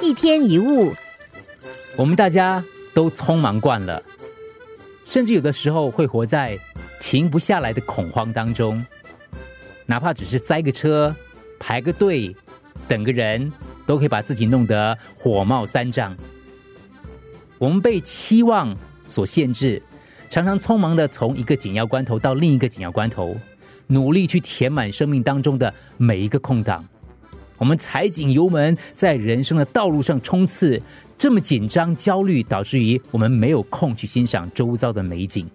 [0.00, 0.92] 一天一物，
[1.96, 4.02] 我们大家都匆忙惯了，
[5.04, 6.58] 甚至有的时候会活在
[7.00, 8.84] 停不下来的恐慌当中，
[9.86, 11.14] 哪怕只是塞个车、
[11.58, 12.34] 排个队、
[12.86, 13.50] 等个人，
[13.86, 16.14] 都可以把自己弄得火冒三丈。
[17.58, 18.76] 我们被期望
[19.08, 19.82] 所限制，
[20.28, 23.36] 常常匆忙的从一个紧要关头到另一个紧要关头，
[23.86, 26.84] 努力去填满生命当中的每一个空档。
[27.62, 30.82] 我们踩紧油门，在人生的道路上冲刺，
[31.16, 35.48] 这么紧张、焦虑，导致于我们没有空去欣赏周遭的美景。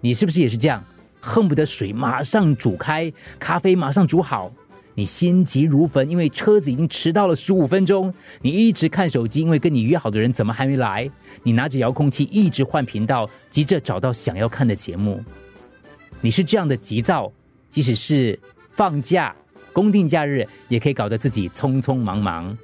[0.00, 0.80] 你是不是也是这样？
[1.20, 4.48] 恨不得水马上煮开，咖啡马上煮好，
[4.94, 8.14] 你心急如焚，因为车子已经迟到了十五分钟。
[8.40, 11.10] 你一直看手机，因为跟你约好的人怎么还没来？
[11.42, 15.20] 你拿着遥控器一直换频道，急着找到想要看的节目。
[16.20, 17.32] 你是这样的急躁，
[17.68, 18.38] 即使是
[18.76, 19.34] 放假。
[19.72, 22.56] 公定假日也可以搞得自己匆匆忙忙。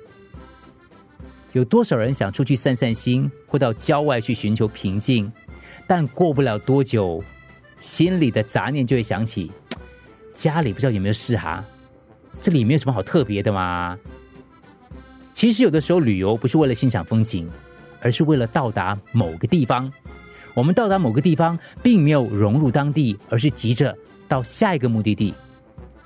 [1.53, 5.33] 有多少人想出去散散心，或到郊外去寻求平静？
[5.87, 7.23] 但过不了多久，
[7.81, 9.51] 心里的杂念就会想起：
[10.35, 11.65] 家里不知道有没有事哈？
[12.41, 13.99] 这里没有什么好特别的嘛。
[15.33, 17.49] 其实有的时候旅游不是为了欣赏风景，
[18.01, 19.91] 而是为了到达某个地方。
[20.53, 23.97] 我们到达某个地方，并没有融入当地，而是急着
[24.29, 25.33] 到下一个目的地。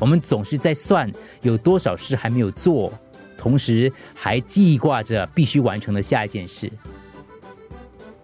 [0.01, 1.09] 我们总是在算
[1.43, 2.93] 有多少事还没有做，
[3.39, 6.69] 同时还记挂着必须完成的下一件事。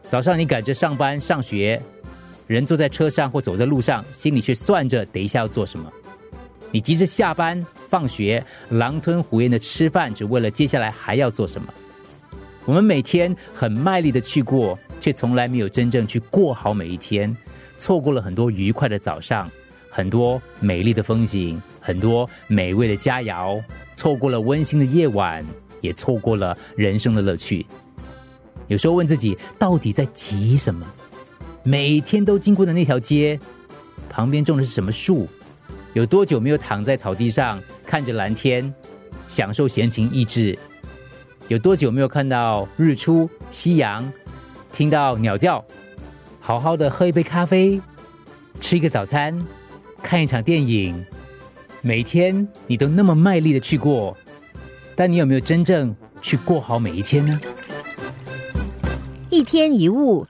[0.09, 1.81] 早上你赶着上班上学，
[2.47, 5.93] 人坐在车上或走在路上，心里却算着等一下要做什么。
[6.73, 11.73] 你急着下班放学，狼吞虎咽的吃饭，只为了接下来还要做什么。
[12.65, 17.37] 我们每天很卖力的去过，却从来没有真正去过好每一天，
[17.79, 19.51] 错过了很多愉快的早上。
[19.97, 23.59] 很多美丽的风景，很多美味的佳肴，
[23.95, 25.43] 错过了温馨的夜晚，
[25.81, 27.65] 也错过了人生的乐趣。
[28.67, 30.87] 有时候问自己，到底在急什么？
[31.62, 33.41] 每天都经过的那条街，
[34.11, 35.27] 旁边种的是什么树？
[35.95, 38.71] 有多久没有躺在草地上看着蓝天，
[39.27, 40.59] 享受闲情逸致？
[41.49, 44.06] 有多久没有看到日出、夕阳，
[44.71, 45.65] 听到鸟叫？
[46.39, 47.81] 好好的喝一杯咖啡，
[48.61, 49.43] 吃一个早餐。
[50.06, 51.05] 看一场电影，
[51.83, 54.17] 每天你都那么卖力的去过，
[54.94, 57.41] 但你有没有真正去过好每一天呢？
[59.31, 60.25] 一天一物。